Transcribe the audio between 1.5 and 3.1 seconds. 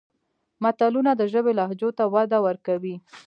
لهجو ته وده ورکوي